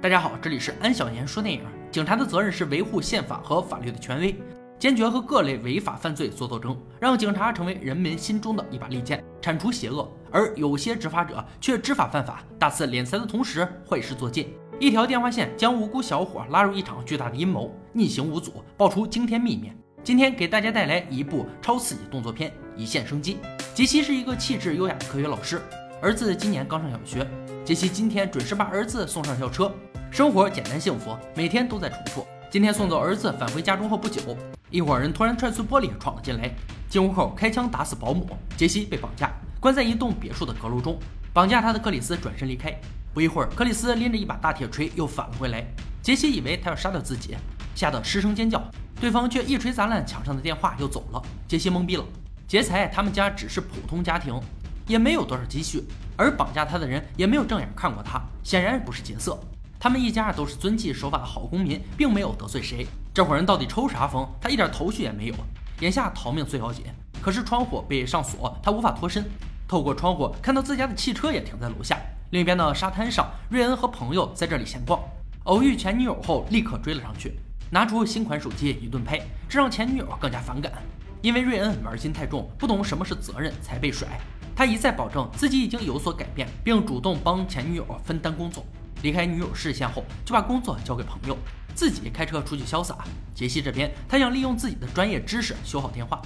[0.00, 1.60] 大家好，这里是安小言说电影。
[1.90, 4.32] 警察的责任是维护宪法和法律的权威，
[4.78, 10.08] 坚决和各类违法犯罪做斗争，让警察成为人民心中的一把利剑，铲除邪恶。
[10.30, 14.54] 而有些执法者却知法犯法，大肆敛财的同时坏事做尽。
[14.78, 19.72] 一条电话线将无辜小伙拉入一场巨大的阴谋，逆行无阻，爆出惊天秘密。
[20.04, 23.38] 今天给大家带来一部超刺激动作片，一线生机。
[23.74, 25.60] 杰西是一个气质优雅的科学老师，
[26.00, 27.28] 儿子今年刚上小学。
[27.64, 29.72] 杰西今天准时把儿子送上校车。
[30.12, 32.26] 生活简单幸福，每天都在重复。
[32.48, 34.36] 今天送走儿子返回家中后不久，
[34.70, 36.48] 一伙人突然踹碎玻璃闯了进来，
[36.88, 38.28] 进屋后开枪打死保姆。
[38.56, 40.96] 杰西被绑架，关在一栋别墅的阁楼中。
[41.32, 42.72] 绑架他的克里斯转身离开。
[43.12, 45.66] 不一会儿，克里斯拎着一把大铁锤又返了回来。
[46.00, 47.36] 杰西以为他要杀掉自己，
[47.74, 48.62] 吓得失声尖叫。
[49.00, 51.20] 对方却一锤砸烂墙上的电话又走了。
[51.48, 52.04] 杰西懵逼了。
[52.46, 54.40] 劫财他们家只是普通家庭，
[54.88, 55.84] 也没有多少积蓄，
[56.16, 59.38] 而绑架他的人也没有正眼看过他，显然不是劫色。
[59.78, 62.84] 他们一家都是遵纪守法的好公民，并没有得罪谁。
[63.14, 64.26] 这伙人到底抽啥风？
[64.40, 65.34] 他一点头绪也没有。
[65.80, 66.86] 眼下逃命最要紧，
[67.22, 69.24] 可是窗户被上锁，他无法脱身。
[69.68, 71.96] 透过窗户看到自家的汽车也停在楼下。
[72.30, 74.98] 另一边的沙滩上，瑞恩和朋友在这里闲逛，
[75.44, 77.38] 偶遇前女友后立刻追了上去，
[77.70, 80.72] 拿出新款手机一顿拍，这让前女友更加反感。
[81.20, 84.08] 因为瑞恩玩心太重，不懂什么是责任，才被甩。
[84.54, 88.64] 他一再保证自己已经有所改变，并主动帮前女友分担工作。
[89.02, 91.36] 离开女友视线后，就把工作交给朋友，
[91.74, 92.96] 自己开车出去潇洒。
[93.34, 96.20] 杰西这边，他想利用自己的专业知识修好电话。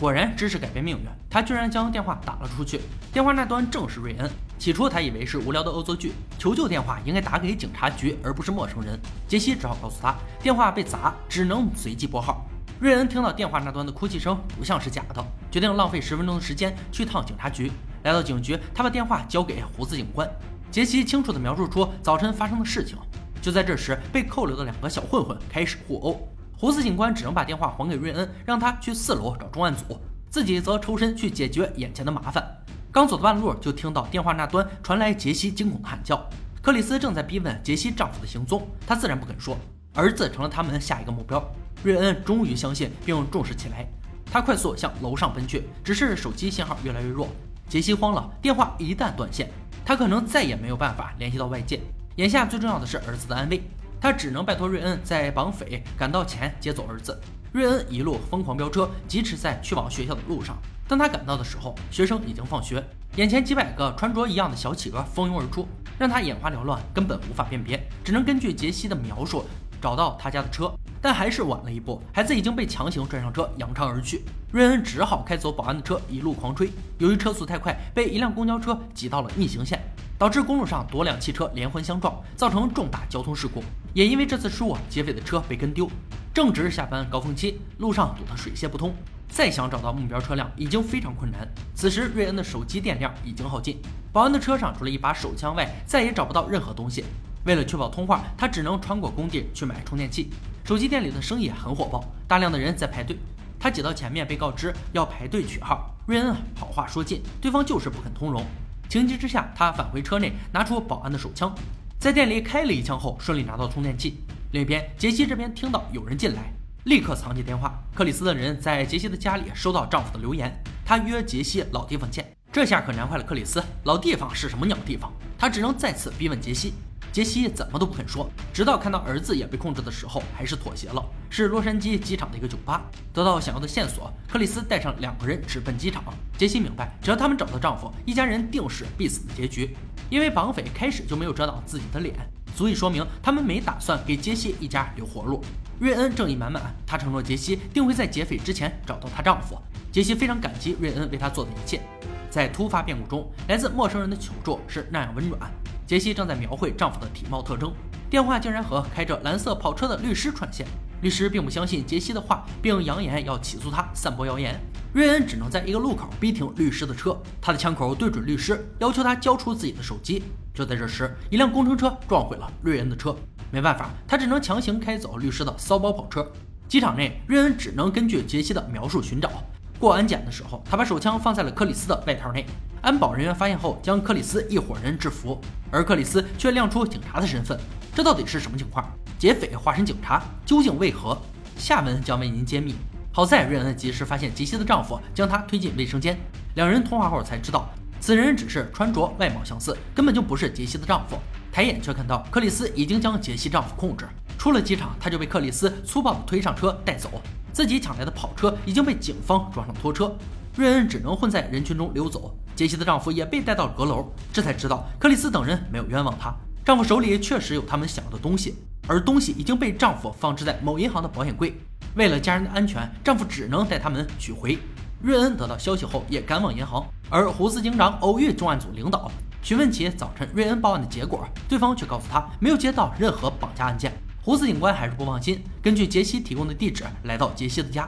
[0.00, 2.80] 果然，知识改变命运，他居然将电话打了出去。
[3.12, 4.30] 电话那端正是瑞恩。
[4.58, 8.98] 起初他以为是无聊的恶作剧，求救电话应该打给警察局，而不是陌生人。
[9.28, 12.46] 杰西只好告诉他，电话被砸，只能随机拨号。
[12.80, 17.70] 瑞恩听到电话那端的哭泣声不像是假的，决定浪费十分钟的时间去趟警察局。
[18.02, 20.28] 来到警局，他把电话交给胡子警官。
[20.70, 22.98] 杰西清楚地描述出早晨发生的事情。
[23.40, 32.44] 就在这时，被扣留的两个小混混开始互殴，胡子警官只能把电话还给瑞恩，让他去四楼找重案组，自己则抽身去解决眼前的麻烦。
[32.90, 36.28] 刚走到半路，就听到电话那端传来杰西惊恐的喊叫。
[36.60, 39.56] 克里斯正在逼问杰西丈夫的行踪，他自然不肯说。
[39.94, 41.42] 儿子成了他们下一个目标。
[41.82, 43.86] 瑞恩终于相信并重视起来，
[44.30, 47.28] 他快速向楼上奔去，只是手机信号越来越弱。
[47.68, 49.48] 杰西慌了，电话一旦断线。
[49.84, 51.80] 他可能再也没有办法联系到外界。
[52.16, 53.62] 眼下最重要的是儿子的安危，
[54.00, 57.20] 他只能拜托瑞恩在绑匪赶到前接走儿子。
[57.52, 60.56] 瑞恩一路疯狂飙车，疾驰在去往学校的路上。
[60.88, 62.82] 当他赶到的时候，学生已经放学，
[63.16, 65.68] 眼前几百个穿着一样的小企鹅蜂拥而出，
[65.98, 69.44] 让他眼花缭乱，根本无法辨别，只能根据杰西的描述
[69.84, 70.72] 找到他家的车。
[70.98, 74.22] 但还是晚了一步，孩子已经被强行拽上车，扬长而去。
[74.50, 76.70] 瑞恩只好开走保安的车，一路狂追。
[76.96, 79.78] 由于车速太快，被一辆公交车挤到了逆行线，
[80.18, 83.62] 导致公路上多辆汽车连环相撞，造成重大交通事故。
[83.92, 85.86] 也因为这次失误，劫匪的车被跟丢。
[86.32, 88.94] 正值下班高峰期，路上堵得水泄不通，
[89.28, 91.46] 再想找到目标车辆已经非常困难。
[91.74, 93.78] 此时，瑞恩的手机电量已经耗尽，
[94.10, 97.04] 保安的车上除了一把手枪外，再也找不到任何东西。
[97.44, 100.30] 为了确保通话，他只能穿过工地去买充电器。
[100.64, 103.18] 手机店里的生意很火爆，大量的人在排队。
[103.60, 105.94] 他挤到前面，被告知要排队取号。
[106.06, 108.44] 瑞恩好话说尽，对方就是不肯通融。
[108.88, 111.54] 情急之下，他返回车内，拿出保安的手枪，
[111.98, 114.18] 在店里开了一枪后，顺利拿到充电器。
[114.52, 116.50] 另一边，杰西这边听到有人进来，
[116.84, 117.78] 立刻藏起电话。
[117.94, 120.50] 克里斯的人在杰西的家里收到丈夫的留言，
[120.84, 122.26] 他约杰西老地方见。
[122.52, 125.12] 这下可难坏了克里斯，老地方是什么鸟地方？
[125.36, 126.72] 他只能再次逼问杰西。
[127.14, 131.00] 杰西怎么都不肯说，直到看到儿子也被控制的时候，还是妥协了。
[131.30, 136.02] 是洛杉矶机场的一个酒吧，得到想要的线索，克里斯带上两个人直奔机场。
[136.36, 139.76] 杰西明白，只要他们找到丈夫，一家人定是必死的结局。
[140.10, 142.16] 因为绑匪开始就没有遮挡自己的脸，
[142.56, 145.40] 足以说明他们没打算给杰西一家留活路。
[145.78, 149.56] 瑞恩正义满满，他承诺杰西定会在劫匪之前找到她丈夫。
[149.92, 151.80] 杰西非常感激瑞恩为他做的一切。
[152.28, 155.48] 在突发变故中，来自陌生人的求助是那样温暖。
[155.86, 157.70] 杰西正在描绘丈夫的体貌特征，
[158.08, 160.66] 电话竟然和开着蓝色跑车的律师串线。
[161.02, 164.58] 律师并不相信杰西的话，并扬言要起诉他散播谣言。
[164.94, 170.22] 瑞恩只能在一个路口逼停律师的车，他的枪口对准律师，要求他交出自己的手机。
[170.54, 173.14] 就在这时，一辆工程车撞毁了瑞恩的车，
[173.50, 176.26] 没办法，他只能强行开走律师的骚包跑车。
[176.66, 179.30] 机场内，瑞恩只能根据杰西的描述寻找。
[179.78, 182.46] 过安检的时候，他把手枪放在了克里斯的外套内。
[182.84, 185.40] 安保人员发现后，将克里斯一伙人制服，
[185.70, 187.58] 而克里斯却亮出警察的身份，
[187.94, 188.86] 这到底是什么情况？
[189.18, 191.18] 劫匪化身警察，究竟为何？
[191.56, 192.74] 下文将为您揭秘。
[193.10, 196.14] 好在瑞恩及时发现杰西的丈夫，将她推进卫生间。
[196.56, 197.70] 两人通话后才知道，
[198.00, 201.16] 此人只是穿着外貌相似，根本就不是杰西的丈夫。
[201.50, 204.06] 抬眼却看到克里斯已经将杰西丈夫控制，
[204.36, 207.10] 出了机场，他就被克里斯粗暴地推上车带走。
[207.50, 210.14] 自己抢来的跑车已经被警方装上拖车，
[210.56, 212.36] 瑞恩只能混在人群中溜走。
[212.54, 216.34] 杰西的丈夫也被带到了阁楼，这才知道克里斯等人没有冤枉她，
[216.64, 218.54] 丈夫手里确实有他们想要的东西，
[218.86, 221.54] 而东西已经被丈夫放置在某银行的保险柜。
[221.96, 224.58] 为了家人的安全，丈夫只能带他们取回。
[225.02, 229.10] 瑞恩得到消息后也赶往银行，而胡子警长偶遇重案组领导。
[229.42, 233.92] 询问起早晨瑞恩报案的结果，对方却告诉他没有接到任何绑架案件。
[234.22, 237.86] 胡子警官还是不放心，根据杰西提供的地址来到杰西的家，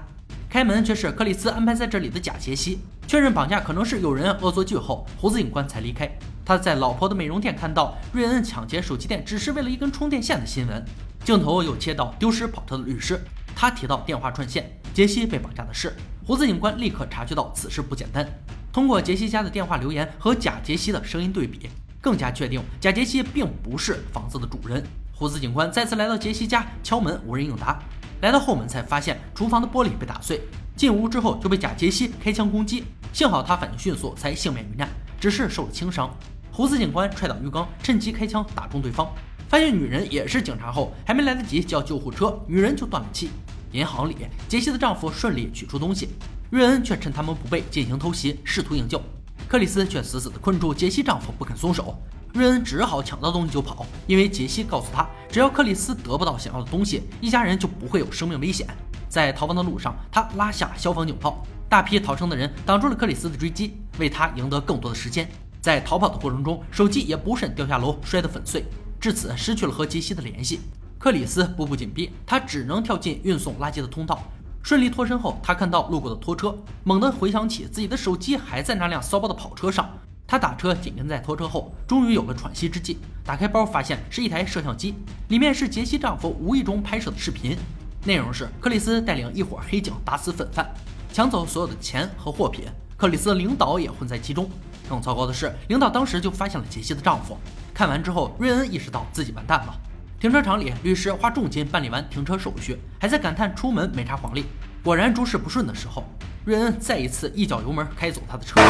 [0.57, 2.79] 开门却是克里斯安排在这里的假杰西。
[3.07, 6.11] 确认绑架可能是有人恶作剧后，胡子警官才离开。
[6.47, 10.83] 他在老婆的美容店看到瑞恩抢劫手机店只是为了一根充电线的新闻。
[11.23, 13.23] 镜头又切到丢失跑车的律师，
[13.55, 15.95] 他提到电话串线，杰西被绑架的事。
[16.27, 18.27] 胡子警官立刻察觉到此事不简单。
[18.73, 21.69] 通过杰西家的电话留言和假杰西的声音对比，
[22.01, 24.83] 更加确定假杰西并不是房子的主人。
[25.13, 27.79] 胡子警官再次来到杰西家敲门，无人应答。
[28.21, 30.41] 来到后门才发现厨房的玻璃被打碎。
[30.75, 36.11] 进屋之后就被假杰西开枪攻击，幸好他反应迅速，才幸免于难，只是受了轻伤。
[36.53, 39.07] 胡子警官踹倒浴缸，趁机开枪打中对方。
[39.49, 43.31] 发现女人也是警察后，还没来得及叫救护车，女人就断了气。
[43.73, 44.17] 银行里，
[44.49, 46.11] 杰西的丈夫顺利取出东西。
[46.51, 49.01] 瑞恩却趁他们不备进行偷袭，试图营救。
[49.49, 51.97] 克里斯却死死地困住杰西丈夫，不肯松手。
[52.37, 58.67] 瑞恩只好抢到东西就跑，因为杰西告诉他，只要克里斯得不到想要的东西，一家人就不会有生命危险。
[59.09, 65.29] 在逃亡的路上，他拉下消防警报，大批逃生的人挡住了克里斯的追击，为他赢得更多的时间。
[65.61, 68.65] 在逃跑的过程中，手机也不慎掉下楼，摔得粉碎，
[69.01, 70.61] 至此失去了和杰西的联系。
[70.99, 74.23] 克里斯步步紧逼，他只能跳进运送垃圾的通道。
[74.63, 79.89] 顺利脱身后，他看到路过的拖车，猛地回想起自己的手机还在那辆骚包的跑车上。
[80.27, 82.99] 他打车紧跟在拖车后，终于有了喘息之际。
[83.25, 84.95] 打开包，发现是一台摄像机，
[85.29, 87.57] 里面是杰西丈夫无意中拍摄的视频，
[88.05, 90.69] 内容是克里斯带领一伙黑警打死粉贩，
[91.13, 92.65] 抢走所有的钱和货品。
[92.97, 94.49] 克里斯的领导也混在其中。
[94.89, 97.37] 更糟糕的是，领导当时就发现了杰西的丈夫。
[97.75, 99.75] 看完之后，瑞恩意识到自己完蛋了。
[100.19, 104.47] 停车场里，律师花重金办理完停车手续，还在感叹出门没查黄历。
[104.83, 106.05] 果然诸事不顺的时候，
[106.47, 108.61] 瑞恩再一次一脚油门开走他的车。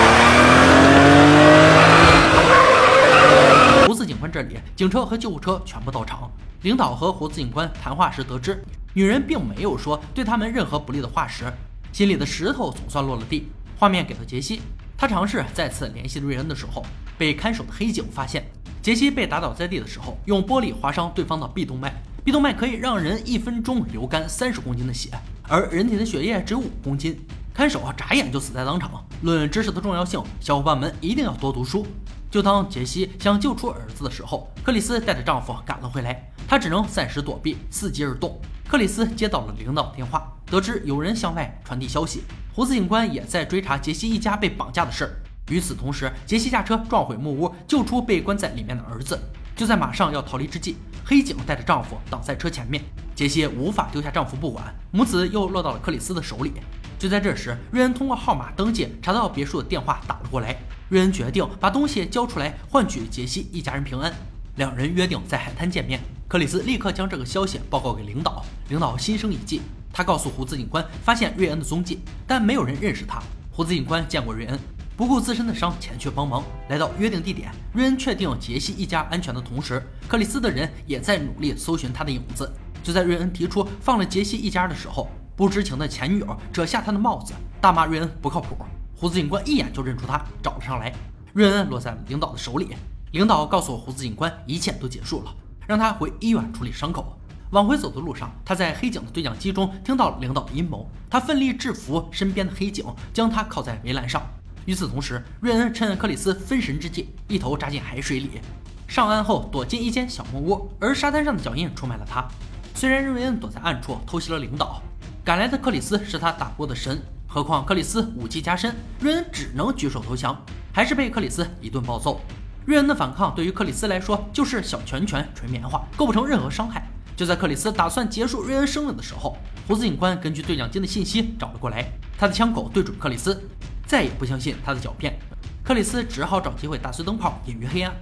[3.87, 6.31] 胡子警官这里，警车和救护车全部到场。
[6.63, 8.65] 领导和胡子警官谈话时得知，
[8.95, 11.45] 女人并没有说对他们任何不利的话时，
[11.93, 13.51] 心里的石头总算落了地。
[13.79, 14.63] 画面给到杰西，
[14.97, 16.83] 他尝试再次联系瑞恩的时候，
[17.19, 18.51] 被看守的黑警发现。
[18.81, 21.93] 杰西被打倒在地的时候，用玻璃划伤对方的臂动脉，
[22.25, 25.11] 臂动脉可以让人一分钟流干三十公斤的血，
[25.47, 27.21] 而人体的血液只有五公斤。
[27.57, 29.03] 看守啊，眨眼就死在当场。
[29.23, 31.87] 论知识的重要性，小伙伴们一定要多读书。
[32.31, 38.39] 就当杰西想救出儿子的时候，克里斯带着丈夫赶了回来，她只能暂时躲避，伺机而动。
[38.69, 45.17] 克里斯接到了领导电话，得知有人向外传递消息，胡子警官也在追查杰西一家被绑架的事儿。
[45.49, 49.19] 与此同时，杰西驾车撞毁木屋，救出被关在里面的儿子。
[49.57, 50.77] 就在马上要逃离之际，
[51.07, 52.85] 黑警带着丈夫挡在车前面。
[53.15, 56.53] 杰西无法丢下丈夫不管，母子又落到了克里斯的手里。
[56.99, 60.57] 就在这时，瑞恩通过号码登记查到别墅的电话打了过来。
[60.89, 64.13] 瑞恩决定把东西交出来，换取杰西一家人平安。
[64.57, 66.01] 两人约定在海滩见面。
[66.27, 69.61] 克里斯立刻将这个消息报告给领导，领导心生一计，
[69.93, 73.23] 他告诉胡子警官发现瑞恩的踪迹，但没有人认识他。
[73.51, 74.59] 胡子警官见过瑞恩。
[74.97, 77.51] 不顾自身的伤前去帮忙，来到约定地点。
[77.75, 82.51] 瑞恩确定杰西一家安全的同时，克里斯的人也在努力搜寻他的影子。
[82.83, 88.57] 就在瑞恩提出放了杰西一家的时候，不知情的前女友扯下他的帽子，大骂瑞恩不靠谱。
[88.97, 90.91] 胡子警官一眼就认出他，找了上来。
[91.35, 92.75] 瑞恩落在领导的手里。
[93.13, 95.35] 领导告诉胡子警官，一切都结束了，
[95.67, 97.19] 让他回医院处理伤口。
[97.51, 100.89] 往回走的路上，他在黑警的对讲机中听到了领导的阴谋。
[101.11, 104.23] 他奋力制服身边的黑警，将他靠在围栏上。
[104.65, 108.41] 与此同时，瑞恩趁克里斯分神之际，一头扎进海水里。
[108.89, 112.27] 上岸后，躲进一间小木屋，而沙滩上的脚印出卖了他。
[112.75, 114.83] 虽然瑞恩躲在暗处偷袭了领导，
[115.27, 117.03] 赶来的克里斯是他打过的神。
[117.27, 120.41] 何况克里斯武器加身，瑞恩只能举手投降，
[120.73, 122.21] 还是被克里斯一顿暴揍。
[122.65, 126.89] 瑞恩的反抗对于克里斯来说就是小拳拳捶棉花，构不成任何伤害。
[127.17, 131.85] 就在克里斯打算结束瑞恩生命的时候，胡子警官根据对讲机的信息找了过来，
[132.17, 133.43] 他的枪口对准克里斯。
[133.85, 135.19] 再也不相信他的狡辩，
[135.65, 137.93] 克里斯只好找机会打碎灯泡，隐于黑暗。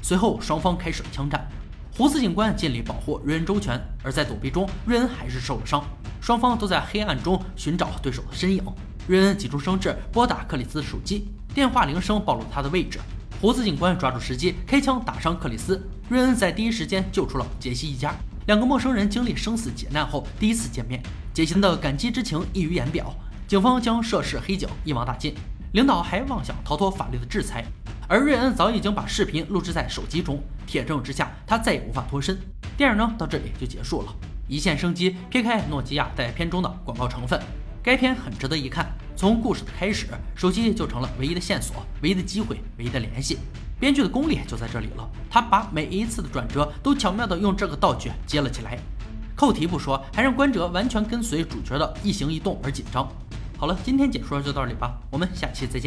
[0.00, 1.44] 随后双方开始了枪战，
[1.96, 5.84] 胡子警官尽力保护瑞恩周全，而在躲避中，瑞恩还是受了伤。
[6.20, 8.62] 双方都在黑暗中寻找对手的身影。
[9.06, 12.98] 瑞恩急中生智，拨打克里斯的手机，电话铃声暴露他的位置，
[13.40, 15.82] 胡子警官抓住时机开枪打伤克里斯。
[16.08, 18.14] 瑞恩在第一时间救出了杰西一家。
[18.46, 21.02] 两个陌生人经历生死劫难后第一次见面，
[21.34, 23.14] 杰西的感激之情溢于言表。
[23.46, 25.34] 警方将涉事黑警一网打尽，
[25.72, 27.64] 领导还妄想逃脱法律的制裁，
[28.06, 32.38] 而瑞恩早已经把视频录制在手机中，铁证之下，他再也无法脱身。
[32.76, 34.14] 电影呢，到这里就结束了。
[34.48, 37.38] 一线生机，撇开诺基亚在片中的广告成分，
[37.82, 38.90] 该片很值得一看。
[39.14, 43.36] 从故事的开始，手机就成了唯一的线索、唯一的机会、唯一的联系。
[43.78, 48.78] 编剧的功力就在这里了，他把每一次的转折都巧妙地用这个道具接了起来。
[49.36, 53.06] 扣题不说，还让观者完全跟随主角的一行一动而紧张。
[53.58, 55.86] 好了，今天解说就到这里吧，我们下期再见。